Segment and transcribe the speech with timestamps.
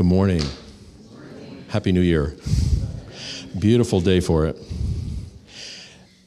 [0.00, 0.42] Good morning.
[1.68, 2.34] Happy New Year.
[3.58, 4.56] Beautiful day for it.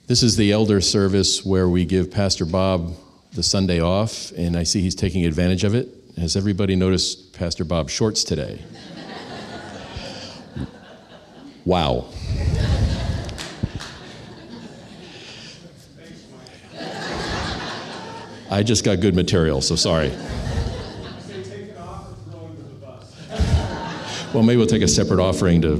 [0.05, 2.93] This is the elder service where we give Pastor Bob
[3.31, 5.89] the Sunday off, and I see he's taking advantage of it.
[6.17, 8.61] Has everybody noticed Pastor Bob's shorts today?
[11.65, 12.05] wow.
[18.51, 20.11] I just got good material, so sorry.
[24.33, 25.77] Well, maybe we'll take a separate offering to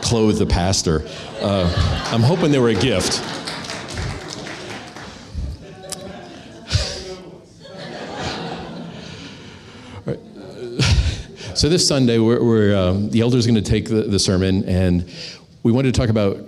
[0.00, 1.02] clothe the pastor.
[1.42, 1.70] Uh,
[2.10, 3.22] I'm hoping they were a gift.
[11.54, 15.10] So this Sunday, we're, we're um, the elders going to take the, the sermon, and
[15.62, 16.38] we wanted to talk about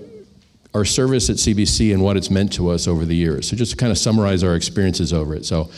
[0.75, 3.49] our service at CBC and what it's meant to us over the years.
[3.49, 5.47] So just to kind of summarize our experiences over it.
[5.47, 5.71] So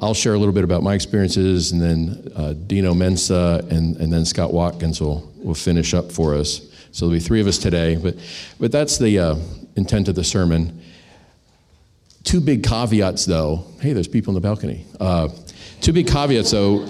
[0.00, 4.12] I'll share a little bit about my experiences, and then uh, Dino Mensa and, and
[4.12, 6.60] then Scott Watkins will, will finish up for us.
[6.92, 8.14] So there'll be three of us today, but,
[8.60, 9.36] but that's the uh,
[9.76, 10.82] intent of the sermon.
[12.22, 13.64] Two big caveats, though.
[13.80, 14.84] Hey, there's people in the balcony.
[15.00, 15.28] Uh,
[15.80, 16.86] two big caveats, though.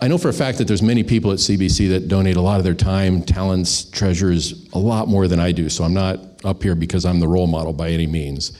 [0.00, 2.58] I know for a fact that there's many people at CBC that donate a lot
[2.58, 5.68] of their time, talents, treasures, a lot more than I do.
[5.68, 8.52] So I'm not up here because I'm the role model by any means.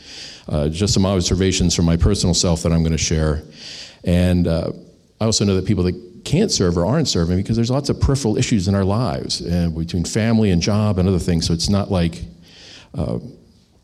[0.51, 3.43] Uh, just some observations from my personal self that I'm going to share.
[4.03, 4.73] And uh,
[5.21, 8.01] I also know that people that can't serve or aren't serving because there's lots of
[8.01, 11.47] peripheral issues in our lives uh, between family and job and other things.
[11.47, 12.23] So it's not like
[12.99, 13.21] uh,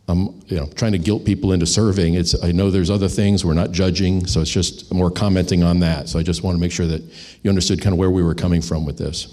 [0.09, 2.15] I'm you know trying to guilt people into serving.
[2.15, 5.81] It's I know there's other things we're not judging, so it's just more commenting on
[5.81, 6.09] that.
[6.09, 7.03] So I just want to make sure that
[7.43, 9.29] you understood kind of where we were coming from with this.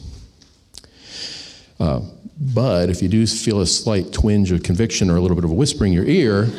[1.79, 2.01] Uh,
[2.39, 5.51] but if you do feel a slight twinge of conviction or a little bit of
[5.51, 6.49] a whisper in your ear,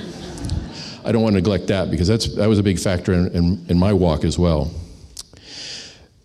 [1.04, 3.66] I don't want to neglect that because that's, that was a big factor in, in,
[3.68, 4.70] in my walk as well.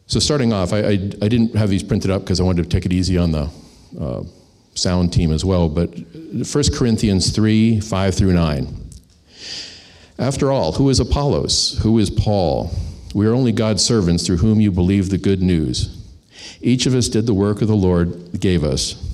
[0.08, 2.70] So, starting off, I, I, I, didn't have these printed up because I wanted to
[2.70, 3.50] take it easy on the
[4.00, 4.24] uh,
[4.74, 5.70] sound team as well.
[5.70, 8.90] But 1 Corinthians 3 5 through 9.
[10.18, 11.80] After all, who is Apollos?
[11.84, 12.72] Who is Paul?
[13.14, 15.96] We are only God's servants through whom you believe the good news.
[16.62, 19.06] Each of us did the work of the Lord gave us.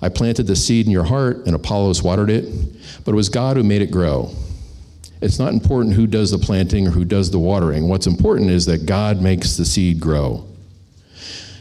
[0.00, 2.44] I planted the seed in your heart, and Apollos watered it,
[3.04, 4.34] but it was God who made it grow.
[5.22, 7.88] It's not important who does the planting or who does the watering.
[7.88, 10.44] What's important is that God makes the seed grow.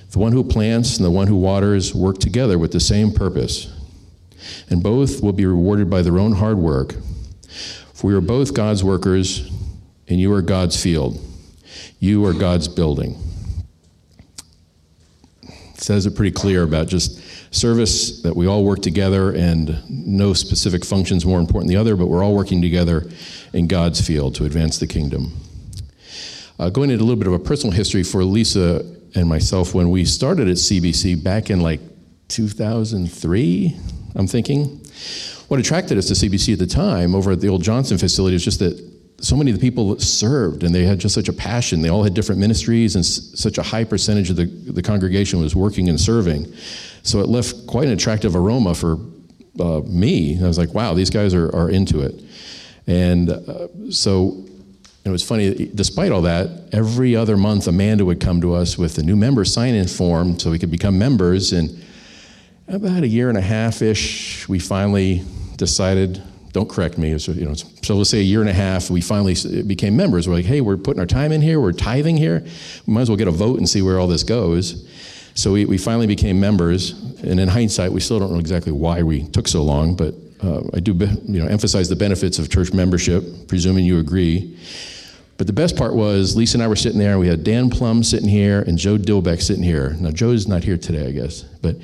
[0.10, 3.72] The one who plants and the one who waters work together with the same purpose,
[4.70, 6.96] and both will be rewarded by their own hard work.
[7.94, 9.48] For we are both God's workers,
[10.08, 11.20] and you are God's field.
[12.00, 13.16] You are God's building.
[15.44, 17.21] It says it pretty clear about just
[17.52, 21.96] service that we all work together and no specific functions more important than the other,
[21.96, 23.10] but we're all working together
[23.54, 25.34] in God's field to advance the kingdom.
[26.58, 28.86] Uh, going into a little bit of a personal history for Lisa
[29.16, 31.82] and myself, when we started at CBC back in like
[32.30, 33.76] 2003,
[34.16, 34.82] I'm thinking,
[35.50, 38.46] what attracted us to CBC at the time over at the old Johnson facility is
[38.46, 41.82] just that so many of the people served and they had just such a passion.
[41.82, 45.40] They all had different ministries, and s- such a high percentage of the, the congregation
[45.40, 46.52] was working and serving.
[47.04, 48.98] So it left quite an attractive aroma for
[49.60, 50.42] uh, me.
[50.42, 52.24] I was like, wow, these guys are, are into it.
[52.88, 54.46] And uh, so
[55.04, 58.98] it was funny, despite all that, every other month Amanda would come to us with
[58.98, 61.54] a new member sign in form so we could become members.
[61.54, 61.84] And
[62.68, 65.24] about a year and a half ish, we finally
[65.58, 66.22] decided
[66.54, 67.18] don't correct me.
[67.18, 70.28] So, you know, so let's say a year and a half, we finally became members.
[70.28, 72.44] We're like, hey, we're putting our time in here, we're tithing here.
[72.86, 74.86] We might as well get a vote and see where all this goes.
[75.34, 76.92] So we, we finally became members.
[77.24, 80.62] And in hindsight, we still don't know exactly why we took so long, but uh,
[80.74, 84.58] I do you know, emphasize the benefits of church membership, presuming you agree.
[85.38, 87.70] But the best part was Lisa and I were sitting there, and we had Dan
[87.70, 89.96] Plum sitting here and Joe Dilbeck sitting here.
[90.00, 91.78] Now, Joe's not here today, I guess, but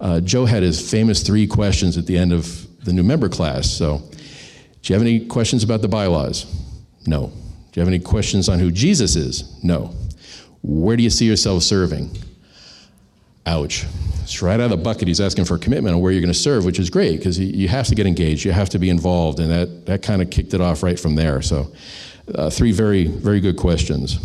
[0.00, 3.70] uh, Joe had his famous three questions at the end of the new member class.
[3.70, 3.98] So,
[4.82, 6.46] do you have any questions about the bylaws?
[7.06, 7.26] No.
[7.26, 9.62] Do you have any questions on who Jesus is?
[9.62, 9.94] No.
[10.62, 12.10] Where do you see yourself serving?
[13.46, 13.86] Ouch.
[14.22, 15.08] It's right out of the bucket.
[15.08, 17.38] He's asking for a commitment on where you're going to serve, which is great because
[17.38, 20.30] you have to get engaged, you have to be involved, and that, that kind of
[20.30, 21.42] kicked it off right from there.
[21.42, 21.72] So,
[22.34, 24.18] uh, three very, very good questions.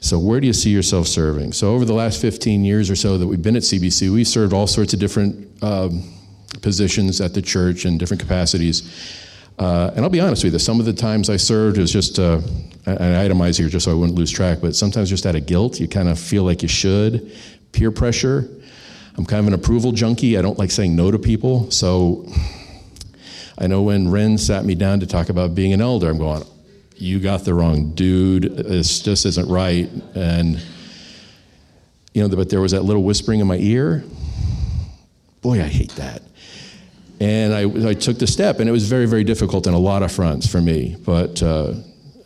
[0.00, 1.52] So, where do you see yourself serving?
[1.52, 4.52] So, over the last 15 years or so that we've been at CBC, we've served
[4.52, 6.12] all sorts of different um,
[6.62, 8.82] positions at the church in different capacities.
[9.58, 12.18] Uh, and I'll be honest with you, some of the times I served was just,
[12.18, 12.40] uh,
[12.86, 15.78] I itemize here just so I wouldn't lose track, but sometimes just out of guilt,
[15.78, 17.32] you kind of feel like you should.
[17.74, 18.48] Peer pressure.
[19.16, 20.38] I'm kind of an approval junkie.
[20.38, 21.70] I don't like saying no to people.
[21.70, 22.26] So
[23.58, 26.44] I know when Ren sat me down to talk about being an elder, I'm going,
[26.96, 28.56] you got the wrong dude.
[28.56, 29.90] This just isn't right.
[30.14, 30.62] And
[32.12, 34.04] you know, but there was that little whispering in my ear.
[35.42, 36.22] Boy, I hate that.
[37.20, 40.02] And I, I took the step, and it was very, very difficult on a lot
[40.02, 41.74] of fronts for me, but, uh,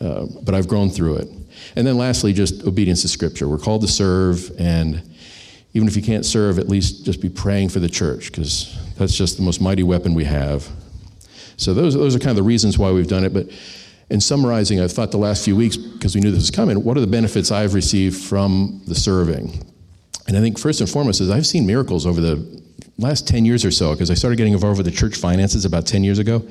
[0.01, 1.29] uh, but I've grown through it.
[1.77, 3.49] And then lastly, just obedience to Scripture.
[3.49, 5.03] We're called to serve, and
[5.75, 9.15] even if you can't serve, at least just be praying for the church, because that's
[9.15, 10.69] just the most mighty weapon we have.
[11.57, 13.35] So those, those are kind of the reasons why we've done it.
[13.35, 13.49] But
[14.11, 16.97] in summarizing, I've thought the last few weeks, because we knew this was coming, what
[16.97, 19.65] are the benefits I've received from the serving?
[20.27, 22.63] And I think first and foremost is I've seen miracles over the
[22.97, 25.87] last 10 years or so, because I started getting involved with the church finances about
[25.87, 26.47] 10 years ago.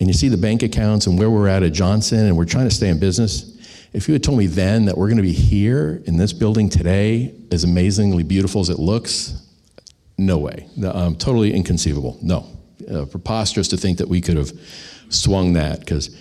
[0.00, 2.68] And you see the bank accounts and where we're at at Johnson, and we're trying
[2.68, 3.56] to stay in business.
[3.92, 6.68] If you had told me then that we're going to be here in this building
[6.68, 9.46] today, as amazingly beautiful as it looks,
[10.16, 10.68] no way.
[10.84, 12.18] Um, totally inconceivable.
[12.22, 12.46] No.
[12.88, 14.52] Uh, preposterous to think that we could have
[15.08, 16.16] swung that because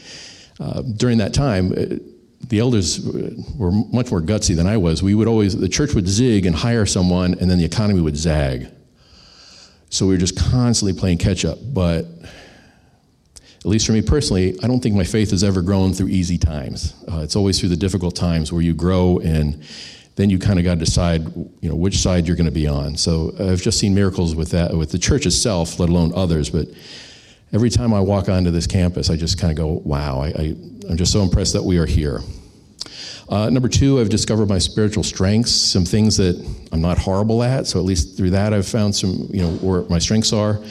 [0.60, 1.98] uh, during that time, uh,
[2.48, 3.06] the elders
[3.56, 5.04] were much more gutsy than I was.
[5.04, 8.18] We would always, the church would zig and hire someone, and then the economy would
[8.18, 8.68] zag.
[9.90, 11.58] So we were just constantly playing catch up.
[11.62, 12.06] But
[13.60, 16.38] at least for me personally, I don't think my faith has ever grown through easy
[16.38, 16.96] times.
[17.12, 19.62] Uh, it's always through the difficult times where you grow and
[20.16, 21.26] then you kind of got to decide,
[21.62, 22.96] you know, which side you're going to be on.
[22.96, 26.50] So I've just seen miracles with that, with the church itself, let alone others.
[26.50, 26.68] But
[27.52, 30.56] every time I walk onto this campus, I just kind of go, wow, I, I,
[30.90, 32.22] am just so impressed that we are here.
[33.28, 36.36] Uh, number two, I've discovered my spiritual strengths, some things that
[36.72, 37.68] I'm not horrible at.
[37.68, 40.62] So at least through that, I've found some, you know, where my strengths are.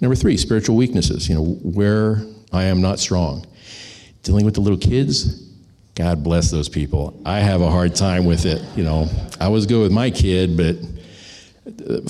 [0.00, 2.22] Number three, spiritual weaknesses, you know, where
[2.52, 3.46] I am not strong.
[4.22, 5.46] Dealing with the little kids,
[5.94, 7.20] God bless those people.
[7.24, 8.62] I have a hard time with it.
[8.76, 9.08] You know,
[9.40, 10.76] I was good with my kid, but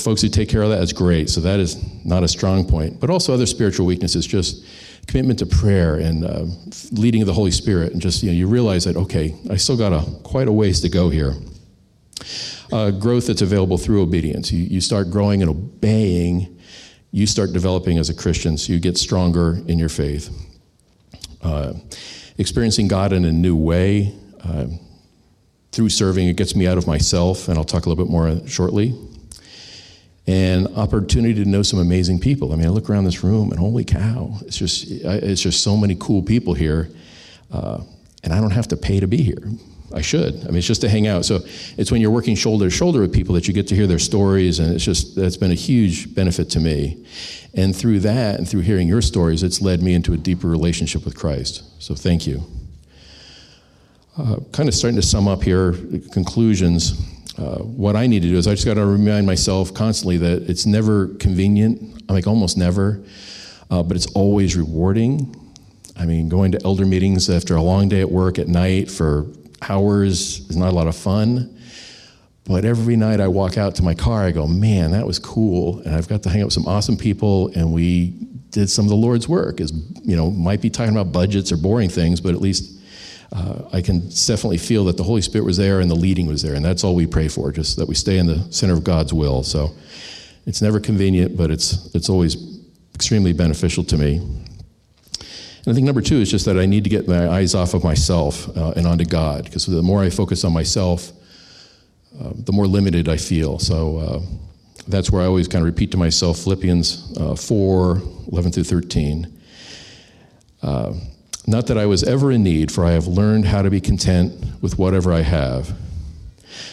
[0.00, 1.30] folks who take care of that is great.
[1.30, 3.00] So that is not a strong point.
[3.00, 4.64] But also other spiritual weaknesses, just
[5.06, 6.46] commitment to prayer and uh,
[6.92, 9.76] leading of the Holy Spirit, and just you know, you realize that okay, I still
[9.76, 11.34] got a quite a ways to go here.
[12.72, 14.50] Uh, growth that's available through obedience.
[14.50, 16.55] You, you start growing and obeying.
[17.16, 20.28] You start developing as a Christian, so you get stronger in your faith.
[21.40, 21.72] Uh,
[22.36, 24.14] experiencing God in a new way
[24.44, 24.66] uh,
[25.72, 26.28] through serving.
[26.28, 28.94] It gets me out of myself, and I'll talk a little bit more shortly.
[30.26, 32.52] And opportunity to know some amazing people.
[32.52, 35.74] I mean, I look around this room, and holy cow, it's just it's just so
[35.74, 36.90] many cool people here,
[37.50, 37.80] uh,
[38.24, 39.42] and I don't have to pay to be here.
[39.96, 40.34] I should.
[40.42, 41.24] I mean, it's just to hang out.
[41.24, 41.40] So
[41.78, 43.98] it's when you're working shoulder to shoulder with people that you get to hear their
[43.98, 47.02] stories, and it's just that's been a huge benefit to me.
[47.54, 51.06] And through that, and through hearing your stories, it's led me into a deeper relationship
[51.06, 51.62] with Christ.
[51.82, 52.42] So thank you.
[54.18, 55.72] Uh, kind of starting to sum up here,
[56.12, 56.92] conclusions.
[57.38, 60.48] Uh, what I need to do is I just got to remind myself constantly that
[60.48, 62.02] it's never convenient.
[62.10, 63.02] I like almost never,
[63.70, 65.34] uh, but it's always rewarding.
[65.98, 69.26] I mean, going to elder meetings after a long day at work at night for
[69.62, 71.52] hours is not a lot of fun.
[72.44, 75.80] But every night I walk out to my car, I go, man, that was cool.
[75.80, 78.14] And I've got to hang out with some awesome people, and we
[78.50, 79.60] did some of the Lord's work.
[79.60, 79.72] Is
[80.04, 82.80] you know, might be talking about budgets or boring things, but at least
[83.32, 86.42] uh, I can definitely feel that the Holy Spirit was there and the leading was
[86.42, 88.84] there, and that's all we pray for, just that we stay in the center of
[88.84, 89.42] God's will.
[89.42, 89.74] So
[90.46, 92.60] it's never convenient, but it's it's always
[92.94, 94.20] extremely beneficial to me.
[95.66, 97.74] And I think number two is just that I need to get my eyes off
[97.74, 101.10] of myself uh, and onto God, because the more I focus on myself,
[102.20, 103.58] uh, the more limited I feel.
[103.58, 104.20] So uh,
[104.86, 109.40] that's where I always kind of repeat to myself Philippians uh, 4 11 through 13.
[110.62, 110.94] Uh,
[111.48, 114.32] not that I was ever in need, for I have learned how to be content
[114.62, 115.76] with whatever I have.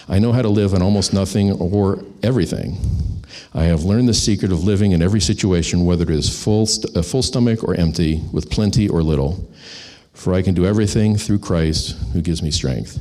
[0.08, 2.78] I know how to live on almost nothing or everything.
[3.54, 6.96] I have learned the secret of living in every situation, whether it is full, st-
[6.96, 9.52] a full stomach or empty, with plenty or little.
[10.14, 13.00] For I can do everything through Christ who gives me strength.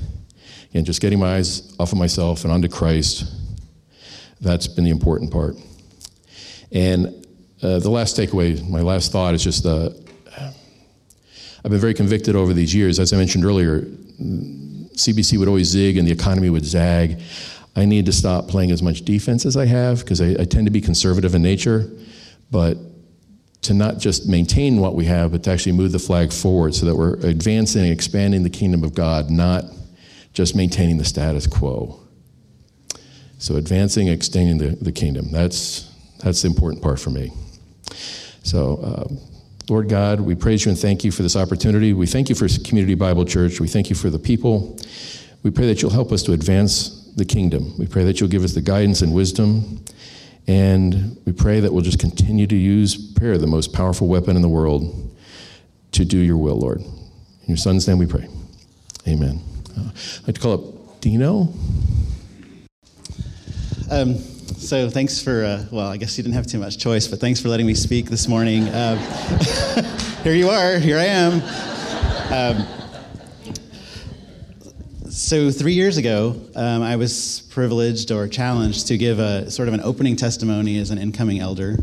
[0.74, 3.24] And just getting my eyes off of myself and onto Christ,
[4.40, 5.56] that's been the important part.
[6.70, 7.26] And
[7.62, 9.90] uh, the last takeaway, my last thought is just uh,
[11.64, 12.98] I've been very convicted over these years.
[12.98, 17.20] As I mentioned earlier, CBC would always zig and the economy would zag.
[17.74, 20.66] I need to stop playing as much defense as I have because I, I, tend
[20.66, 21.90] to be conservative in nature,
[22.50, 22.76] but
[23.62, 26.84] to not just maintain what we have, but to actually move the flag forward so
[26.86, 29.64] that we're advancing and expanding the kingdom of God, not
[30.34, 31.98] just maintaining the status quo.
[33.38, 35.32] So advancing, and extending the, the kingdom.
[35.32, 35.90] That's,
[36.22, 37.32] that's the important part for me.
[38.42, 39.14] So, uh,
[39.68, 41.92] Lord God, we praise you and thank you for this opportunity.
[41.92, 43.60] We thank you for Community Bible Church.
[43.60, 44.78] We thank you for the people.
[45.42, 47.76] We pray that you'll help us to advance the kingdom.
[47.78, 49.84] We pray that you'll give us the guidance and wisdom.
[50.48, 54.42] And we pray that we'll just continue to use prayer, the most powerful weapon in
[54.42, 55.16] the world,
[55.92, 56.80] to do your will, Lord.
[56.80, 58.28] In your son's name we pray.
[59.06, 59.40] Amen.
[59.76, 61.52] Uh, I'd like to call up Dino.
[63.90, 67.20] Um, so thanks for, uh, well, I guess you didn't have too much choice, but
[67.20, 68.68] thanks for letting me speak this morning.
[68.68, 68.96] Uh,
[70.24, 71.42] here you are, here I am.
[72.32, 72.81] Um,
[75.12, 79.74] so three years ago, um, I was privileged or challenged to give a sort of
[79.74, 81.76] an opening testimony as an incoming elder,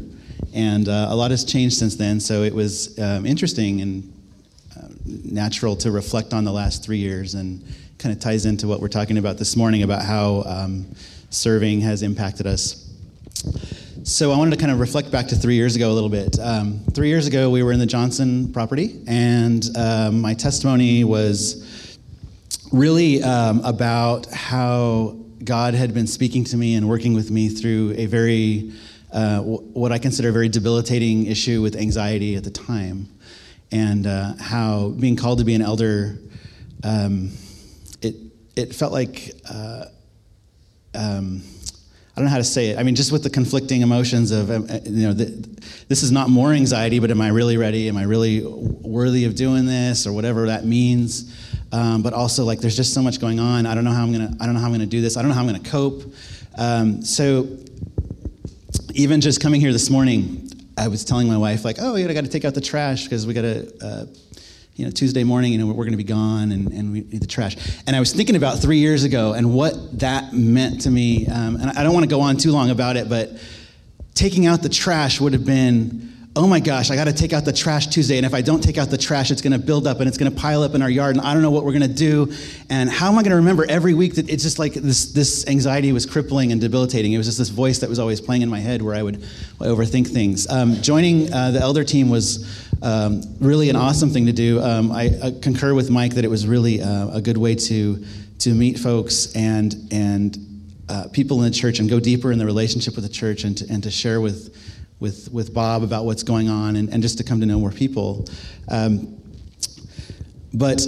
[0.52, 2.20] and uh, a lot has changed since then.
[2.20, 4.14] So it was um, interesting and
[4.76, 7.64] uh, natural to reflect on the last three years, and
[8.00, 10.88] kind of ties into what we're talking about this morning about how um,
[11.30, 12.90] serving has impacted us.
[14.06, 16.40] So I wanted to kind of reflect back to three years ago a little bit.
[16.40, 21.69] Um, three years ago, we were in the Johnson property, and um, my testimony was
[22.72, 27.94] really um, about how God had been speaking to me and working with me through
[27.98, 28.72] a very,
[29.12, 33.08] uh, w- what I consider a very debilitating issue with anxiety at the time,
[33.72, 36.20] and uh, how being called to be an elder,
[36.84, 37.32] um,
[38.02, 38.16] it
[38.56, 39.32] it felt like.
[39.50, 39.86] Uh,
[40.96, 41.44] um,
[42.20, 42.78] I don't know how to say it.
[42.78, 45.26] I mean, just with the conflicting emotions of, um, uh, you know, the,
[45.88, 47.88] this is not more anxiety, but am I really ready?
[47.88, 51.34] Am I really worthy of doing this, or whatever that means?
[51.72, 53.66] Um, but also, like, there's just so much going on.
[53.66, 54.36] I don't know how I'm gonna.
[54.40, 55.18] I don't know how I'm gonna do this.
[55.18, 56.04] I don't know how I'm gonna cope.
[56.58, 57.48] Um, so,
[58.94, 62.14] even just coming here this morning, I was telling my wife, like, oh, yeah, I
[62.14, 63.74] got to take out the trash because we got to.
[63.82, 64.06] Uh,
[64.76, 67.22] you know, Tuesday morning, you know, we're going to be gone and, and we need
[67.22, 67.58] the trash.
[67.86, 71.28] And I was thinking about three years ago and what that meant to me.
[71.28, 73.30] Um, and I don't want to go on too long about it, but
[74.14, 77.44] taking out the trash would have been oh my gosh, I got to take out
[77.44, 78.16] the trash Tuesday.
[78.16, 80.18] And if I don't take out the trash, it's going to build up and it's
[80.18, 81.18] going to pile up in our yard.
[81.18, 82.34] And I don't know what we're going to do.
[82.70, 85.46] And how am I going to remember every week that it's just like this, this
[85.50, 87.12] anxiety was crippling and debilitating.
[87.12, 89.20] It was just this voice that was always playing in my head where I would
[89.60, 90.50] overthink things.
[90.50, 94.62] Um, joining uh, the elder team was um, really an awesome thing to do.
[94.62, 98.06] Um, I, I, concur with Mike that it was really uh, a good way to,
[98.40, 100.38] to meet folks and, and
[100.88, 103.58] uh, people in the church and go deeper in the relationship with the church and
[103.58, 104.56] to, and to share with
[105.00, 107.72] with, with Bob about what's going on and, and just to come to know more
[107.72, 108.26] people.
[108.68, 109.22] Um,
[110.54, 110.86] but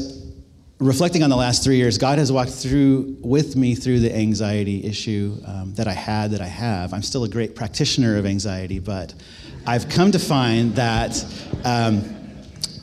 [0.79, 4.83] reflecting on the last three years, God has walked through with me through the anxiety
[4.83, 6.93] issue um, that I had, that I have.
[6.93, 9.13] I'm still a great practitioner of anxiety, but
[9.65, 11.23] I've come to find that.
[11.63, 12.17] Um,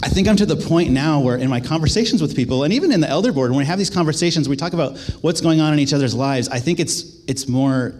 [0.01, 2.93] I think I'm to the point now where, in my conversations with people, and even
[2.93, 5.73] in the elder board, when we have these conversations, we talk about what's going on
[5.73, 6.49] in each other's lives.
[6.49, 7.95] I think it's it's more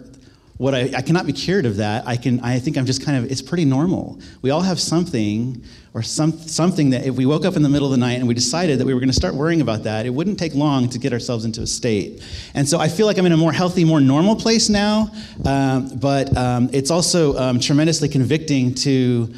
[0.59, 2.05] what I, I, cannot be cured of that.
[2.05, 2.41] I can.
[2.41, 3.31] I think I'm just kind of.
[3.31, 4.19] It's pretty normal.
[4.41, 5.63] We all have something,
[5.93, 8.27] or some something that if we woke up in the middle of the night and
[8.27, 10.89] we decided that we were going to start worrying about that, it wouldn't take long
[10.89, 12.21] to get ourselves into a state.
[12.55, 15.09] And so I feel like I'm in a more healthy, more normal place now.
[15.45, 19.33] Um, but um, it's also um, tremendously convicting to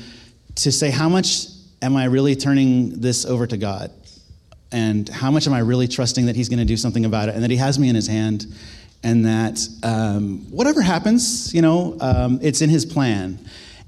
[0.56, 1.46] to say how much
[1.84, 3.92] am I really turning this over to God,
[4.72, 7.36] and how much am I really trusting that He's going to do something about it,
[7.36, 8.48] and that He has me in His hand
[9.04, 13.40] and that um, whatever happens, you know, um, it's in His plan.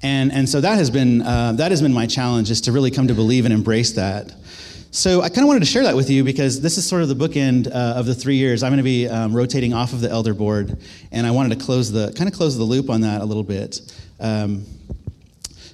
[0.02, 2.92] And, and so that has, been, uh, that has been my challenge, is to really
[2.92, 4.34] come to believe and embrace that.
[4.92, 7.08] So I kind of wanted to share that with you because this is sort of
[7.10, 8.62] the bookend uh, of the three years.
[8.62, 10.78] I'm going to be um, rotating off of the elder board,
[11.12, 13.44] and I wanted to close the kind of close the loop on that a little
[13.44, 13.82] bit.
[14.20, 14.66] Um,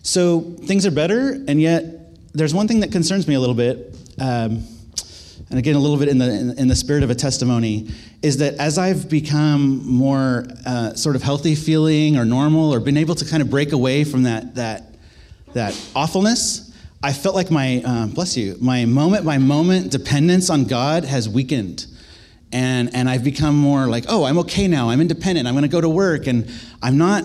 [0.03, 1.83] so things are better, and yet
[2.33, 3.93] there's one thing that concerns me a little bit.
[4.19, 4.63] Um,
[5.49, 7.89] and again, a little bit in the, in the spirit of a testimony,
[8.21, 12.97] is that as I've become more uh, sort of healthy feeling or normal or been
[12.97, 14.95] able to kind of break away from that, that,
[15.53, 20.65] that awfulness, I felt like my, uh, bless you, my moment by moment dependence on
[20.65, 21.85] God has weakened.
[22.51, 24.89] And, and I've become more like, oh, I'm okay now.
[24.89, 25.47] I'm independent.
[25.47, 26.27] I'm going to go to work.
[26.27, 27.23] And I'm not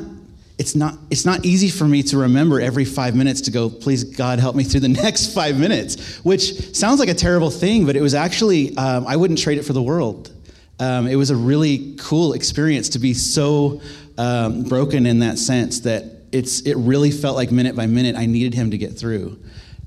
[0.56, 4.04] it's not, it's not easy for me to remember every five minutes to go, please
[4.04, 7.96] God, help me through the next five minutes, which sounds like a terrible thing, but
[7.96, 10.30] it was actually, um, I wouldn't trade it for the world.
[10.78, 13.80] Um, it was a really cool experience to be so
[14.18, 18.26] um, broken in that sense that it's, it really felt like minute by minute I
[18.26, 19.38] needed him to get through.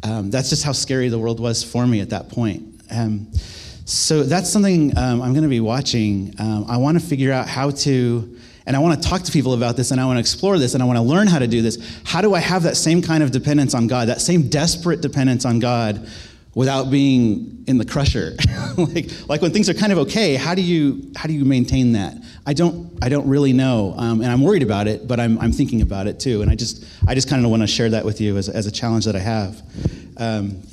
[0.04, 2.82] Um, that's just how scary the world was for me at that point.
[2.90, 3.28] Um,
[3.86, 6.34] so that's something um, I'm going to be watching.
[6.40, 9.78] I want to figure out how to and I want to talk to people about
[9.78, 11.62] this and I want to explore this and I want to learn how to do
[11.62, 12.02] this.
[12.04, 15.46] How do I have that same kind of dependence on God, that same desperate dependence
[15.46, 16.06] on God
[16.58, 18.36] without being in the crusher?
[18.78, 21.92] like, like when things are kind of okay, how do you, how do you maintain
[21.92, 22.18] that?
[22.48, 23.94] I don't, I don't really know.
[23.96, 26.42] Um, and I'm worried about it, but I'm, I'm thinking about it too.
[26.42, 28.66] And I just, I just kind of want to share that with you as, as
[28.66, 29.62] a challenge that I have.
[30.18, 30.64] Um,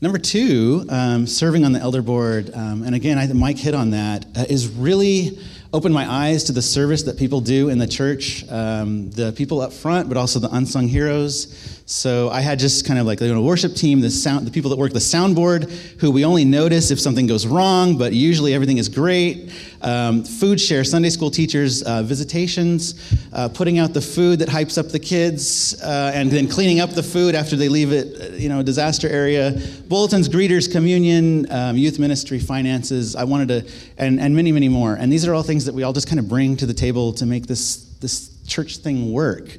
[0.00, 3.92] Number two, um, serving on the elder board, um, and again, I Mike hit on
[3.92, 5.38] that, uh, is really
[5.74, 9.60] opened my eyes to the service that people do in the church, um, the people
[9.60, 11.74] up front, but also the unsung heroes.
[11.86, 14.78] So I had just kind of like a worship team, the sound, the people that
[14.78, 18.88] work the soundboard, who we only notice if something goes wrong, but usually everything is
[18.88, 19.52] great.
[19.82, 24.78] Um, food share, Sunday school teachers, uh, visitations, uh, putting out the food that hypes
[24.78, 28.34] up the kids, uh, and then cleaning up the food after they leave it, uh,
[28.34, 29.50] you know, disaster area.
[29.86, 33.14] Bulletins, greeters, communion, um, youth ministry, finances.
[33.14, 34.94] I wanted to, and, and many, many more.
[34.94, 37.12] And these are all things that we all just kind of bring to the table
[37.14, 39.56] to make this this church thing work.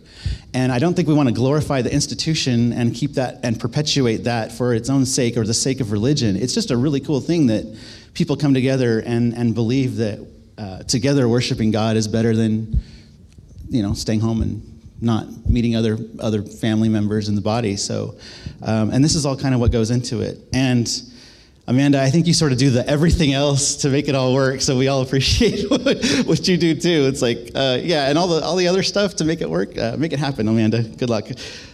[0.53, 4.25] And I don't think we want to glorify the institution and keep that and perpetuate
[4.25, 6.35] that for its own sake or the sake of religion.
[6.35, 7.65] It's just a really cool thing that
[8.13, 10.25] people come together and, and believe that
[10.57, 12.79] uh, together worshiping God is better than,
[13.69, 14.61] you know, staying home and
[15.01, 17.75] not meeting other other family members in the body.
[17.75, 18.15] So,
[18.61, 20.37] um, and this is all kind of what goes into it.
[20.53, 20.87] And
[21.67, 24.61] Amanda, I think you sort of do the everything else to make it all work.
[24.61, 27.05] So we all appreciate what, what you do too.
[27.07, 29.75] It's like, uh, yeah, and all the all the other stuff to make it work,
[29.77, 30.83] uh, make it happen, Amanda.
[30.83, 31.27] Good luck.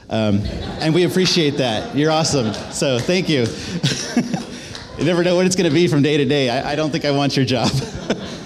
[0.09, 0.41] Um,
[0.79, 1.95] and we appreciate that.
[1.95, 2.53] You're awesome.
[2.71, 3.45] So thank you.
[4.97, 6.49] you never know what it's going to be from day to day.
[6.49, 7.69] I, I don't think I want your job.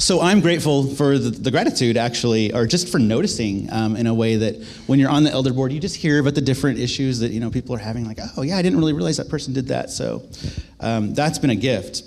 [0.00, 4.14] so I'm grateful for the, the, gratitude, actually, or just for noticing um, in a
[4.14, 7.18] way that when you're on the elder board, you just hear about the different issues
[7.18, 8.06] that you know people are having.
[8.06, 9.90] Like, oh yeah, I didn't really realize that person did that.
[9.90, 10.22] So
[10.80, 12.02] um, that's been a gift.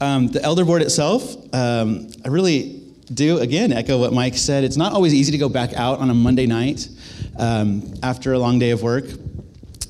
[0.00, 2.80] Um, the elder board itself, um, I really
[3.12, 4.62] do again echo what Mike said.
[4.62, 6.88] It's not always easy to go back out on a Monday night
[7.36, 9.06] um, after a long day of work.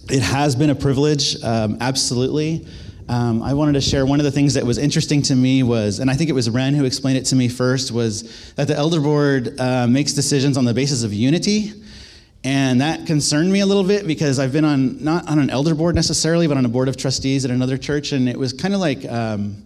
[0.09, 2.67] It has been a privilege, um, absolutely
[3.11, 5.99] um, I wanted to share one of the things that was interesting to me was,
[5.99, 8.77] and I think it was Ren who explained it to me first, was that the
[8.77, 11.73] elder board uh, makes decisions on the basis of unity.
[12.45, 15.75] And that concerned me a little bit because I've been on, not on an elder
[15.75, 18.13] board necessarily, but on a board of trustees at another church.
[18.13, 19.57] And it was kind of like, um,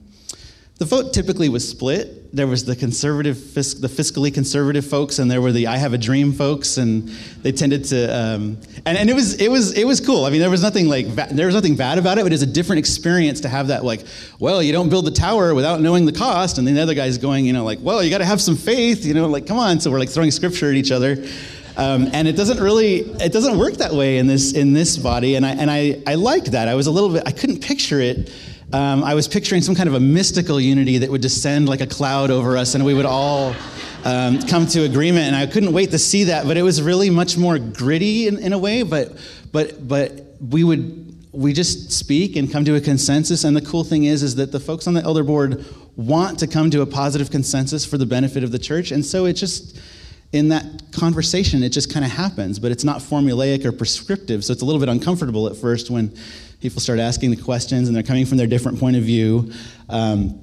[0.85, 2.35] the vote typically was split.
[2.37, 5.99] There was the conservative, the fiscally conservative folks, and there were the "I have a
[5.99, 7.09] dream" folks, and
[7.43, 8.07] they tended to.
[8.07, 10.27] Um, and, and it was it was it was cool.
[10.27, 12.47] I mean, there was nothing like there was nothing bad about it, but it's a
[12.47, 13.83] different experience to have that.
[13.83, 14.05] Like,
[14.39, 17.17] well, you don't build the tower without knowing the cost, and then the other guy's
[17.17, 19.59] going, you know, like, well, you got to have some faith, you know, like, come
[19.59, 19.81] on.
[19.81, 21.25] So we're like throwing scripture at each other.
[21.77, 25.35] Um, and it doesn't really it doesn't work that way in this in this body
[25.35, 28.01] and I and I, I liked that I was a little bit I couldn't picture
[28.01, 28.31] it
[28.75, 31.87] um, I was picturing some kind of a mystical unity that would descend like a
[31.87, 33.55] cloud over us and we would all
[34.05, 35.27] um, come to agreement.
[35.27, 38.39] And I couldn't wait to see that, but it was really much more gritty in,
[38.39, 38.83] in a way.
[38.83, 39.17] But,
[39.53, 43.83] but, but we would we just speak and come to a consensus and the cool
[43.83, 45.65] thing is is that the folks on the elder board
[45.97, 49.25] want to come to a positive consensus for the benefit of the church and so
[49.25, 49.77] it just
[50.33, 54.53] in that conversation it just kind of happens but it's not formulaic or prescriptive so
[54.53, 56.17] it's a little bit uncomfortable at first when
[56.65, 59.53] people start asking the questions and they're coming from their different point of view.
[59.91, 60.41] Um,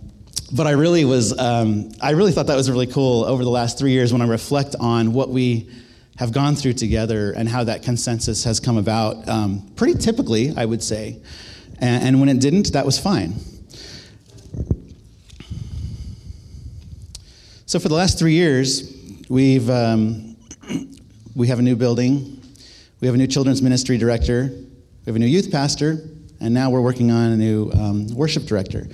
[0.54, 3.80] but I really was, um, I really thought that was really cool over the last
[3.80, 5.68] three years when I reflect on what we
[6.18, 9.28] have gone through together and how that consensus has come about.
[9.28, 11.20] Um, pretty typically, I would say.
[11.80, 13.34] And, and when it didn't, that was fine.
[17.66, 18.96] So for the last three years,
[19.28, 20.38] we've um,
[21.36, 22.44] we have a new building,
[23.00, 24.52] we have a new children's ministry director,
[25.04, 25.98] we have a new youth pastor,
[26.42, 28.88] and now we're working on a new um, worship director.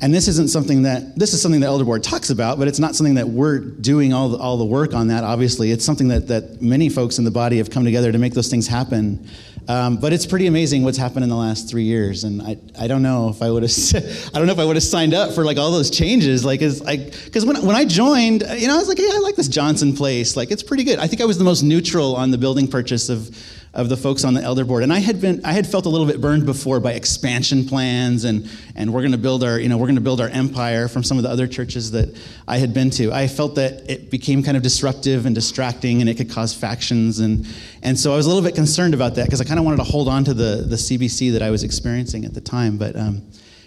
[0.00, 2.78] And this isn't something that this is something that Elder Board talks about, but it's
[2.80, 5.24] not something that we're doing all the, all the work on that.
[5.24, 8.34] Obviously, it's something that that many folks in the body have come together to make
[8.34, 9.28] those things happen.
[9.66, 12.86] Um, but it's pretty amazing what's happened in the last three years, and I, I
[12.86, 13.72] don't know if I would have
[14.34, 16.44] I don't know if I would have signed up for like all those changes.
[16.44, 19.20] Like, is like because when when I joined, you know, I was like, yeah, I
[19.20, 20.36] like this Johnson place.
[20.36, 20.98] Like, it's pretty good.
[20.98, 23.34] I think I was the most neutral on the building purchase of
[23.74, 24.84] of the folks on the elder board.
[24.84, 28.24] And I had been I had felt a little bit burned before by expansion plans
[28.24, 30.86] and and we're going to build our you know we're going to build our empire
[30.86, 33.12] from some of the other churches that I had been to.
[33.12, 37.18] I felt that it became kind of disruptive and distracting and it could cause factions
[37.18, 37.46] and
[37.82, 39.78] and so I was a little bit concerned about that because I kind of wanted
[39.78, 42.78] to hold on to the the CBC that I was experiencing at the time.
[42.78, 43.22] But um,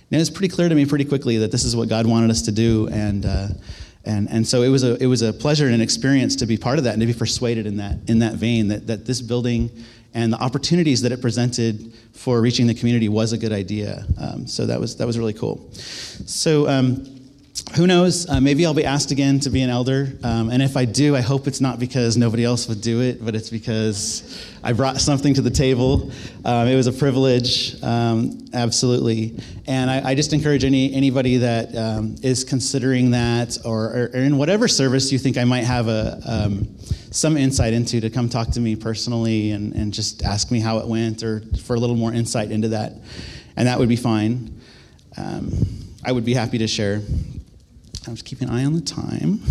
[0.10, 2.44] it was pretty clear to me pretty quickly that this is what God wanted us
[2.44, 3.26] to do and.
[3.26, 3.48] Uh,
[4.08, 6.56] and, and so it was, a, it was a pleasure and an experience to be
[6.56, 9.22] part of that and to be persuaded in that, in that vein that, that this
[9.22, 9.70] building
[10.18, 14.04] and the opportunities that it presented for reaching the community was a good idea.
[14.20, 15.72] Um, so that was that was really cool.
[15.74, 16.68] So.
[16.68, 17.17] Um,
[17.76, 18.30] who knows?
[18.30, 20.14] Uh, maybe I'll be asked again to be an elder.
[20.24, 23.24] Um, and if I do, I hope it's not because nobody else would do it,
[23.24, 26.12] but it's because I brought something to the table.
[26.46, 29.38] Um, it was a privilege, um, absolutely.
[29.68, 34.38] And I, I, just encourage any anybody that um, is considering that or, or, in
[34.38, 36.68] whatever service you think I might have a, um,
[37.12, 40.80] some insight into to come talk to me personally and, and just ask me how
[40.80, 42.94] it went or for a little more insight into that.
[43.56, 44.60] And that would be fine.
[45.18, 45.52] Um,
[46.06, 47.02] I would be happy to share.
[48.08, 49.42] I'm just keeping an eye on the time.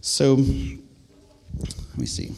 [0.00, 2.32] So, let me see.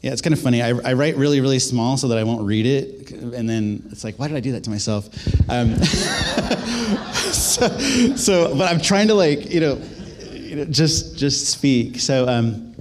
[0.00, 0.62] Yeah, it's kind of funny.
[0.62, 3.10] I, I, write really, really small so that I won't read it.
[3.10, 5.08] And then it's like, why did I do that to myself?
[5.50, 5.76] Um,
[7.32, 7.68] so,
[8.16, 9.82] so, but I'm trying to like, you know,
[10.32, 11.98] you know just, just speak.
[11.98, 12.74] So, um,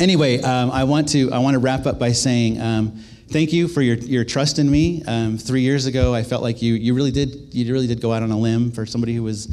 [0.00, 3.02] anyway, um, I want to, I want to wrap up by saying, um,
[3.32, 5.02] thank you for your, your trust in me.
[5.06, 8.12] Um, three years ago, I felt like you, you really did, you really did go
[8.12, 9.46] out on a limb for somebody who was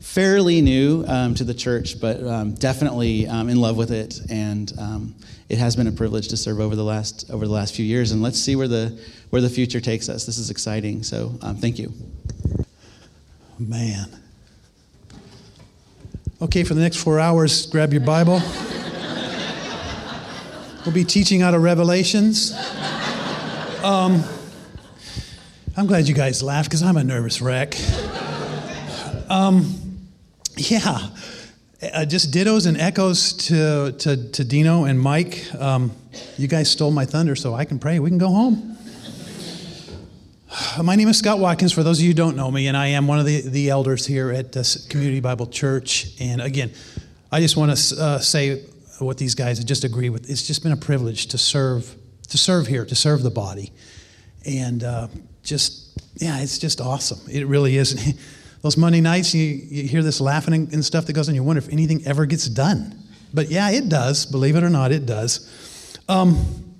[0.00, 4.20] fairly new um, to the church, but um, definitely um, in love with it.
[4.30, 5.14] And um,
[5.48, 8.12] it has been a privilege to serve over the last over the last few years.
[8.12, 10.26] And let's see where the where the future takes us.
[10.26, 11.02] This is exciting.
[11.02, 11.92] So um, thank you.
[13.58, 14.08] Man.
[16.42, 18.42] Okay, for the next four hours, grab your Bible.
[20.84, 22.52] we'll be teaching out of Revelations.
[23.82, 24.22] Um,
[25.76, 27.74] I'm glad you guys laughed because I'm a nervous wreck.
[29.28, 29.98] Um,
[30.56, 31.08] yeah,
[31.92, 35.52] uh, just dittos and echoes to, to, to Dino and Mike.
[35.58, 35.90] Um,
[36.38, 37.98] you guys stole my thunder, so I can pray.
[37.98, 38.78] We can go home.
[40.82, 42.88] My name is Scott Watkins, for those of you who don't know me, and I
[42.88, 46.12] am one of the, the elders here at uh, Community Bible Church.
[46.20, 46.70] And again,
[47.32, 48.62] I just want to uh, say
[49.00, 50.30] what these guys just agree with.
[50.30, 51.96] It's just been a privilege to serve,
[52.32, 53.72] to serve here, to serve the body.
[54.46, 55.08] And uh,
[55.42, 57.20] just, yeah, it's just awesome.
[57.30, 58.14] It really is.
[58.62, 61.58] Those Monday nights, you, you hear this laughing and stuff that goes on, you wonder
[61.58, 62.98] if anything ever gets done.
[63.34, 64.24] But yeah, it does.
[64.24, 65.98] Believe it or not, it does.
[66.08, 66.74] Um,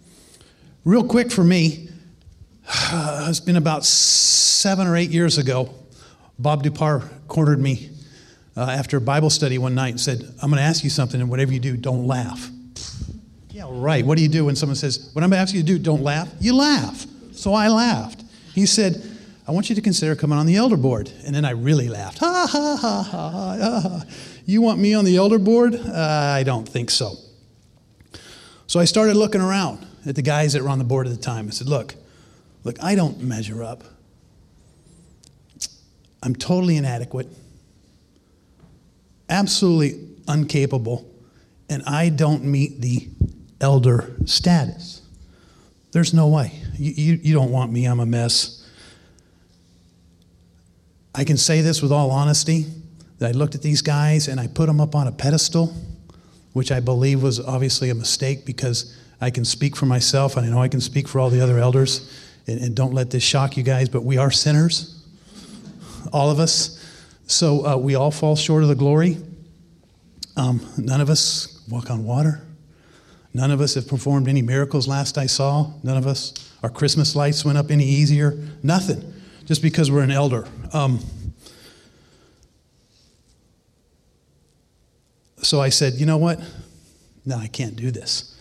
[0.84, 1.88] real quick for me,
[2.68, 5.74] it's been about seven or eight years ago.
[6.38, 7.90] Bob Dupar cornered me
[8.56, 11.20] uh, after a Bible study one night and said, I'm going to ask you something,
[11.20, 12.48] and whatever you do, don't laugh.
[13.62, 14.04] Yeah, right.
[14.04, 16.32] What do you do when someone says, What I'm asking you to do, don't laugh?
[16.40, 17.06] You laugh.
[17.32, 18.24] So I laughed.
[18.54, 19.00] He said,
[19.46, 21.10] I want you to consider coming on the elder board.
[21.24, 22.18] And then I really laughed.
[22.18, 24.04] Ha, ha, ha, ha, ha.
[24.46, 25.74] You want me on the elder board?
[25.74, 27.14] Uh, I don't think so.
[28.66, 31.20] So I started looking around at the guys that were on the board at the
[31.20, 31.46] time.
[31.46, 31.94] I said, Look,
[32.64, 33.84] look, I don't measure up.
[36.24, 37.28] I'm totally inadequate,
[39.28, 41.08] absolutely incapable,
[41.68, 43.08] and I don't meet the
[43.62, 45.00] elder status.
[45.92, 46.52] There's no way.
[46.76, 48.58] You, you, you don't want me, I'm a mess.
[51.14, 52.66] I can say this with all honesty
[53.18, 55.74] that I looked at these guys and I put them up on a pedestal,
[56.54, 60.50] which I believe was obviously a mistake because I can speak for myself and I
[60.50, 62.10] know I can speak for all the other elders.
[62.46, 65.04] And, and don't let this shock you guys, but we are sinners,
[66.12, 66.78] all of us.
[67.26, 69.18] So uh, we all fall short of the glory.
[70.36, 72.40] Um, none of us walk on water.
[73.34, 75.70] None of us have performed any miracles last I saw.
[75.82, 78.38] None of us, our Christmas lights went up any easier.
[78.62, 79.14] Nothing
[79.46, 80.46] just because we're an elder.
[80.72, 81.00] Um,
[85.38, 86.40] so I said, you know what?
[87.24, 88.36] No, I can't do this.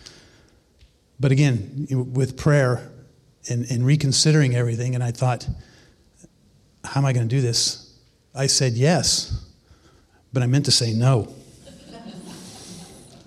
[1.19, 2.89] But again, with prayer
[3.49, 5.47] and, and reconsidering everything, and I thought,
[6.83, 7.95] how am I going to do this?
[8.33, 9.45] I said yes,
[10.33, 11.33] but I meant to say no.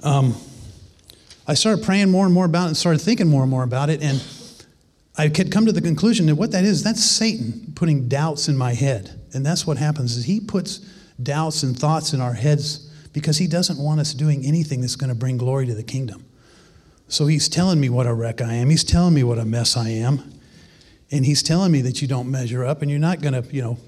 [0.02, 0.34] Um,
[1.46, 3.90] I started praying more and more about it and started thinking more and more about
[3.90, 4.22] it, and
[5.16, 8.56] I could come to the conclusion that what that is, that's Satan putting doubts in
[8.56, 9.20] my head.
[9.32, 10.78] And that's what happens is he puts
[11.22, 15.10] doubts and thoughts in our heads because he doesn't want us doing anything that's going
[15.10, 16.24] to bring glory to the kingdom.
[17.06, 18.70] So he's telling me what a wreck I am.
[18.70, 20.32] He's telling me what a mess I am.
[21.12, 23.62] And he's telling me that you don't measure up and you're not going to, you
[23.62, 23.78] know,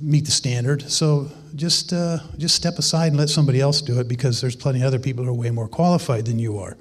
[0.00, 0.90] meet the standard.
[0.90, 4.80] So just, uh, just step aside and let somebody else do it because there's plenty
[4.80, 6.76] of other people who are way more qualified than you are.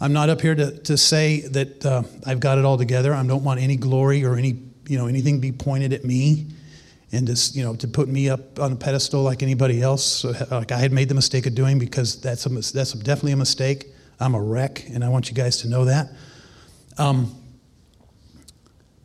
[0.00, 3.14] I'm not up here to, to say that uh, I've got it all together.
[3.14, 4.58] I don't want any glory or any,
[4.88, 6.46] you know, anything be pointed at me
[7.12, 10.72] and to, you know, to put me up on a pedestal like anybody else, like
[10.72, 13.86] I had made the mistake of doing because that's, a, that's definitely a mistake.
[14.18, 16.10] I'm a wreck, and I want you guys to know that.
[16.96, 17.34] Um,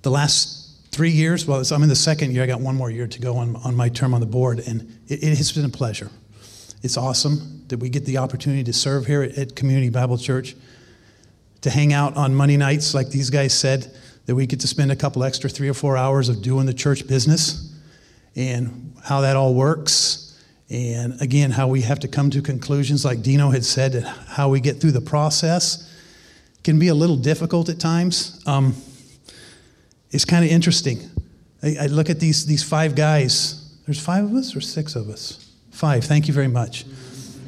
[0.03, 2.43] the last three years, well, I'm in the second year.
[2.43, 4.81] I got one more year to go on, on my term on the board, and
[5.07, 6.09] it, it has been a pleasure.
[6.83, 10.55] It's awesome that we get the opportunity to serve here at, at Community Bible Church
[11.61, 13.91] to hang out on Monday nights, like these guys said,
[14.25, 16.73] that we get to spend a couple extra three or four hours of doing the
[16.73, 17.73] church business
[18.35, 20.23] and how that all works.
[20.69, 24.59] And again, how we have to come to conclusions, like Dino had said, how we
[24.59, 25.93] get through the process
[26.63, 28.43] can be a little difficult at times.
[28.45, 28.75] Um,
[30.11, 30.99] it's kind of interesting.
[31.63, 33.77] I, I, look at these, these five guys.
[33.85, 35.51] There's five of us or six of us?
[35.71, 36.03] Five.
[36.05, 36.85] Thank you very much.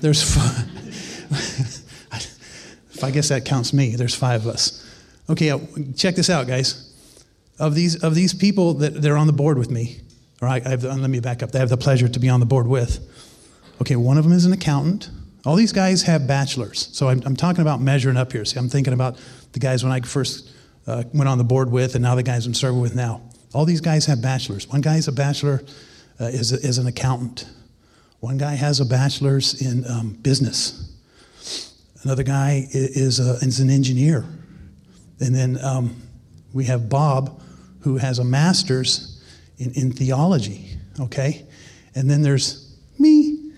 [0.02, 0.66] There's five.
[3.04, 4.86] I guess that counts me, there's five of us.
[5.30, 5.60] Okay, uh,
[5.96, 6.86] check this out, guys.
[7.60, 10.00] Of these, of these people that they're on the board with me,
[10.42, 11.52] or I, I have the, let me back up.
[11.52, 13.00] They have the pleasure to be on the board with.
[13.82, 15.10] Okay, one of them is an accountant.
[15.46, 16.90] All these guys have bachelors.
[16.94, 18.46] So I'm, I'm talking about measuring up here.
[18.46, 19.18] See, I'm thinking about
[19.52, 20.50] the guys when I first
[20.90, 23.22] uh, went on the board with, and now the guys I'm serving with now.
[23.54, 24.68] All these guys have bachelors.
[24.68, 25.64] One guy's a bachelor
[26.20, 27.46] uh, is, is an accountant.
[28.20, 30.92] One guy has a bachelor's in um, business.
[32.04, 34.26] Another guy is, a, is an engineer.
[35.20, 35.96] And then um,
[36.54, 37.42] we have Bob,
[37.82, 39.24] who has a master's
[39.58, 41.46] in, in theology, okay?
[41.96, 43.52] And then there's me.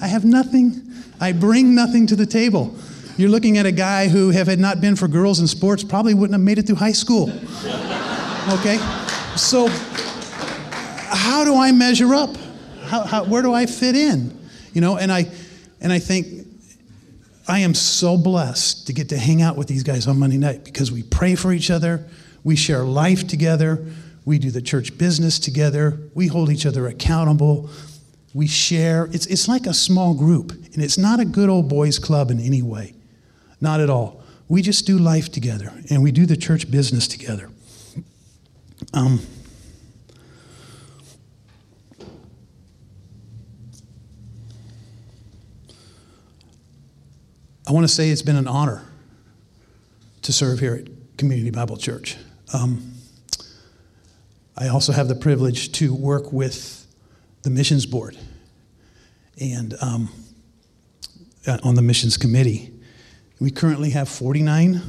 [0.00, 0.82] I have nothing.
[1.20, 2.76] I bring nothing to the table.
[3.16, 5.82] You're looking at a guy who, if it had not been for girls in sports,
[5.82, 7.30] probably wouldn't have made it through high school.
[8.52, 8.76] Okay?
[9.36, 12.36] So, how do I measure up?
[12.84, 14.38] How, how, where do I fit in?
[14.74, 15.30] You know, and I,
[15.80, 16.46] and I think
[17.48, 20.64] I am so blessed to get to hang out with these guys on Monday night
[20.64, 22.06] because we pray for each other,
[22.44, 23.86] we share life together,
[24.26, 27.70] we do the church business together, we hold each other accountable,
[28.34, 29.08] we share.
[29.12, 32.40] It's, it's like a small group, and it's not a good old boys club in
[32.40, 32.95] any way.
[33.60, 34.22] Not at all.
[34.48, 37.50] We just do life together, and we do the church business together.
[38.94, 39.20] Um,
[47.68, 48.84] I want to say it's been an honor
[50.22, 52.16] to serve here at Community Bible Church.
[52.54, 52.92] Um,
[54.56, 56.86] I also have the privilege to work with
[57.42, 58.16] the missions board
[59.40, 60.08] and um,
[61.46, 62.72] uh, on the missions committee.
[63.38, 64.80] We currently have 49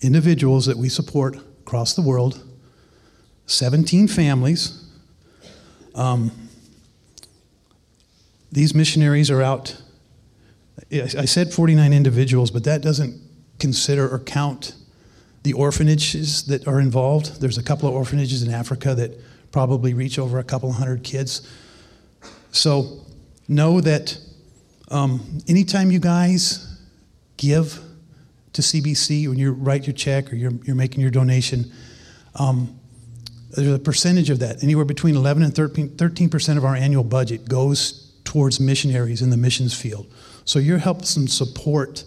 [0.00, 2.44] individuals that we support across the world,
[3.46, 4.84] 17 families.
[5.94, 6.30] Um,
[8.52, 9.80] these missionaries are out
[10.90, 13.20] I said 49 individuals, but that doesn't
[13.58, 14.74] consider or count
[15.42, 17.40] the orphanages that are involved.
[17.40, 19.12] There's a couple of orphanages in Africa that
[19.52, 21.46] probably reach over a couple hundred kids.
[22.52, 23.04] So
[23.48, 24.18] know that
[24.90, 26.67] um, anytime you guys
[27.38, 27.80] give
[28.52, 31.72] to CBC, when you write your check or you're, you're making your donation,
[32.34, 32.78] um,
[33.50, 34.62] there's a percentage of that.
[34.62, 39.36] Anywhere between 11 and 13, 13% of our annual budget goes towards missionaries in the
[39.36, 40.06] missions field.
[40.44, 42.04] So you're helping support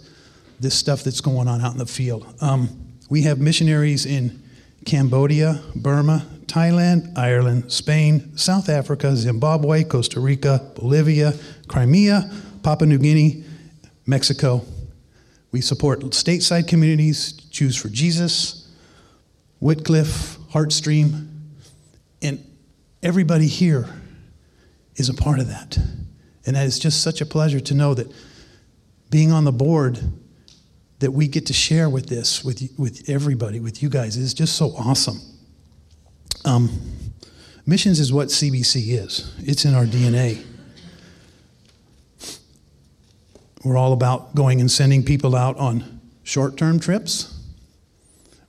[0.59, 2.27] this stuff that's going on out in the field.
[2.41, 2.69] Um,
[3.09, 4.41] we have missionaries in
[4.85, 11.33] Cambodia, Burma, Thailand, Ireland, Spain, South Africa, Zimbabwe, Costa Rica, Bolivia,
[11.67, 13.43] Crimea, Papua New Guinea,
[14.05, 14.65] Mexico.
[15.51, 18.69] We support stateside communities, Jews for Jesus,
[19.59, 21.27] Wycliffe, Heartstream,
[22.21, 22.43] and
[23.03, 23.87] everybody here
[24.95, 25.77] is a part of that.
[26.45, 28.11] And that is just such a pleasure to know that
[29.09, 29.99] being on the board
[30.99, 34.55] that we get to share with this, with, with everybody, with you guys, is just
[34.55, 35.19] so awesome.
[36.45, 36.69] Um,
[37.65, 40.45] missions is what CBC is, it's in our DNA.
[43.63, 47.37] We're all about going and sending people out on short term trips.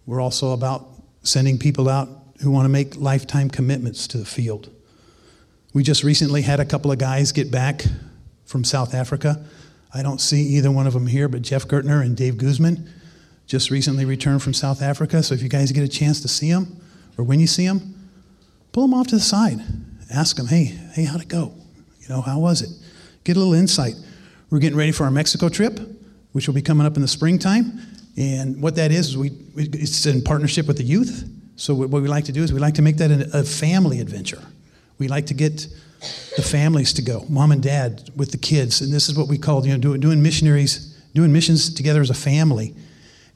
[0.06, 0.86] We're also about
[1.22, 2.08] sending people out
[2.40, 4.70] who want to make lifetime commitments to the field.
[5.74, 7.84] We just recently had a couple of guys get back
[8.44, 9.44] from South Africa
[9.94, 12.88] I don't see either one of them here, but Jeff Gertner and Dave Guzman
[13.46, 15.22] just recently returned from South Africa.
[15.22, 16.80] So if you guys get a chance to see them,
[17.18, 18.10] or when you see them,
[18.72, 19.60] pull them off to the side.
[20.10, 21.52] Ask them, hey, hey, how'd it go?
[22.00, 22.70] You know, how was it?
[23.24, 23.94] Get a little insight.
[24.52, 25.80] We're getting ready for our Mexico trip,
[26.32, 27.80] which will be coming up in the springtime.
[28.18, 31.26] And what that is, is we, it's in partnership with the youth.
[31.56, 34.42] So what we like to do is we like to make that a family adventure.
[34.98, 35.66] We like to get
[36.36, 38.82] the families to go, mom and dad with the kids.
[38.82, 42.14] And this is what we call, you know, doing, missionaries, doing missions together as a
[42.14, 42.74] family.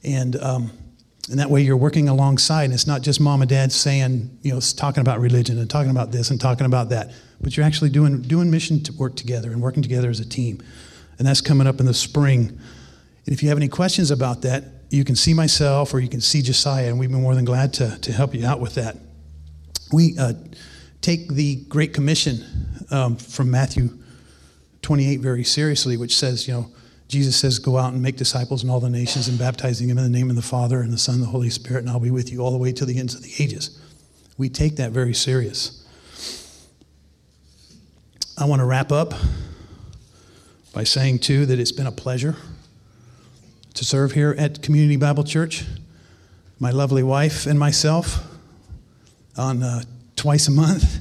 [0.03, 0.69] And, um,
[1.31, 2.65] and that way you're working alongside.
[2.65, 5.89] And it's not just mom and dad saying, you know, talking about religion and talking
[5.89, 9.51] about this and talking about that, but you're actually doing, doing mission to work together
[9.51, 10.61] and working together as a team.
[11.17, 12.49] And that's coming up in the spring.
[12.49, 16.21] And if you have any questions about that, you can see myself or you can
[16.21, 18.97] see Josiah, and we'd be more than glad to, to help you out with that.
[19.91, 20.33] We, uh,
[21.01, 22.43] take the Great Commission
[22.91, 23.97] um, from Matthew
[24.81, 26.71] 28 very seriously, which says, you know,
[27.07, 30.03] Jesus says, Go out and make disciples in all the nations and baptizing them in
[30.03, 32.11] the name of the Father and the Son and the Holy Spirit, and I'll be
[32.11, 33.81] with you all the way to the ends of the ages.
[34.37, 35.85] We take that very serious.
[38.37, 39.13] I want to wrap up
[40.77, 42.35] by saying, too, that it's been a pleasure
[43.73, 45.65] to serve here at Community Bible Church.
[46.59, 48.23] My lovely wife and myself
[49.35, 49.81] on uh,
[50.15, 50.99] twice a month.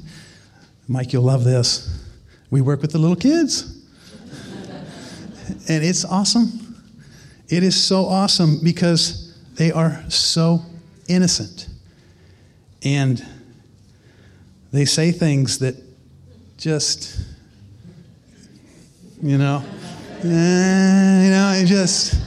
[0.88, 2.02] Mike, you'll love this.
[2.48, 3.84] We work with the little kids.
[5.68, 6.82] and it's awesome.
[7.50, 10.62] It is so awesome because they are so
[11.06, 11.68] innocent.
[12.82, 13.22] And
[14.72, 15.74] they say things that
[16.56, 17.20] just,
[19.22, 19.62] you know,
[20.22, 22.20] eh, you know, it just,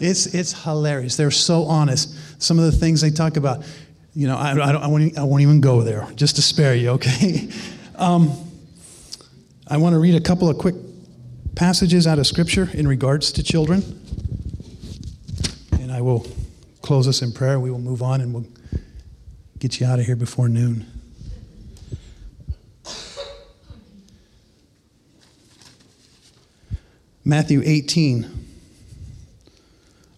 [0.00, 1.16] it's, it's hilarious.
[1.16, 2.42] They're so honest.
[2.42, 3.64] Some of the things they talk about,
[4.14, 6.90] you know, I, I, I, won't, I won't even go there, just to spare you,
[6.90, 7.48] okay?
[7.96, 8.32] Um,
[9.68, 10.74] I want to read a couple of quick
[11.54, 13.82] passages out of Scripture in regards to children.
[15.80, 16.26] And I will
[16.82, 17.60] close us in prayer.
[17.60, 18.46] We will move on and we'll
[19.60, 20.86] get you out of here before noon.
[27.26, 28.26] Matthew 18,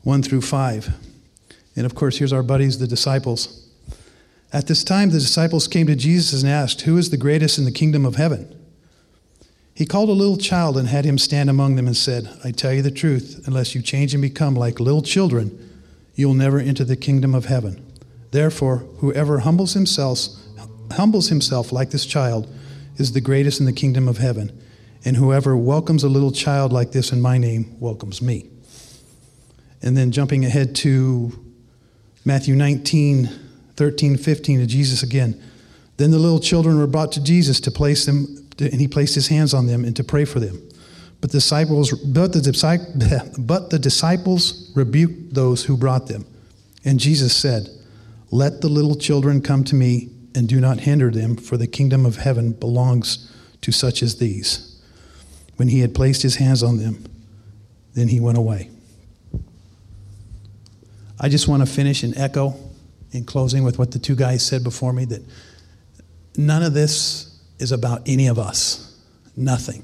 [0.02, 0.96] 1 through 5.
[1.76, 3.68] And of course, here's our buddies, the disciples.
[4.52, 7.64] At this time, the disciples came to Jesus and asked, Who is the greatest in
[7.64, 8.52] the kingdom of heaven?
[9.72, 12.72] He called a little child and had him stand among them and said, I tell
[12.72, 15.56] you the truth, unless you change and become like little children,
[16.16, 17.84] you will never enter the kingdom of heaven.
[18.32, 20.26] Therefore, whoever humbles himself,
[20.90, 22.52] humbles himself like this child
[22.96, 24.60] is the greatest in the kingdom of heaven.
[25.06, 28.50] And whoever welcomes a little child like this in my name welcomes me.
[29.80, 31.32] And then jumping ahead to
[32.24, 33.30] Matthew 19,
[33.76, 35.40] 13, 15 to Jesus again.
[35.96, 39.28] Then the little children were brought to Jesus to place them, and he placed his
[39.28, 40.60] hands on them and to pray for them.
[41.20, 46.26] But the disciples, but the, but the disciples rebuked those who brought them.
[46.84, 47.68] And Jesus said,
[48.32, 52.04] Let the little children come to me, and do not hinder them, for the kingdom
[52.04, 54.75] of heaven belongs to such as these.
[55.56, 57.04] When he had placed his hands on them,
[57.94, 58.70] then he went away.
[61.18, 62.54] I just want to finish and echo
[63.12, 65.22] in closing with what the two guys said before me that
[66.36, 69.00] none of this is about any of us.
[69.34, 69.82] Nothing.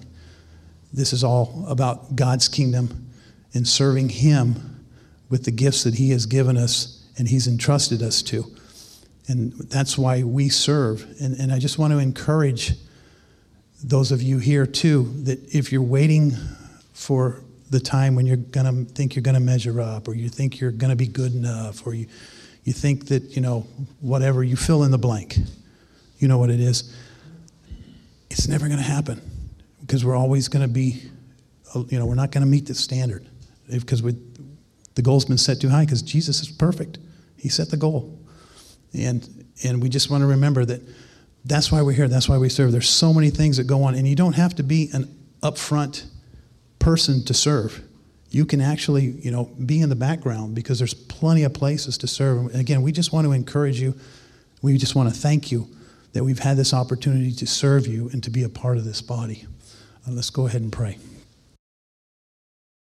[0.92, 3.08] This is all about God's kingdom
[3.54, 4.84] and serving Him
[5.30, 8.44] with the gifts that He has given us and He's entrusted us to.
[9.28, 11.06] And that's why we serve.
[11.20, 12.72] And, and I just want to encourage
[13.82, 16.32] those of you here too that if you're waiting
[16.92, 20.28] for the time when you're going to think you're going to measure up or you
[20.28, 22.06] think you're going to be good enough or you,
[22.64, 23.66] you think that you know
[24.00, 25.36] whatever you fill in the blank.
[26.18, 26.94] You know what it is?
[28.30, 29.20] It's never going to happen
[29.80, 31.02] because we're always going to be
[31.88, 33.26] you know we're not going to meet the standard
[33.68, 36.98] because the goal's been set too high because jesus is perfect.
[37.36, 38.18] He set the goal.
[38.94, 40.82] And and we just want to remember that
[41.44, 42.08] that's why we're here.
[42.08, 42.72] That's why we serve.
[42.72, 46.04] There's so many things that go on, and you don't have to be an upfront
[46.78, 47.82] person to serve.
[48.30, 52.06] You can actually, you know, be in the background because there's plenty of places to
[52.06, 52.46] serve.
[52.46, 53.94] And again, we just want to encourage you.
[54.62, 55.68] We just want to thank you
[56.12, 59.02] that we've had this opportunity to serve you and to be a part of this
[59.02, 59.46] body.
[60.06, 60.98] Uh, let's go ahead and pray.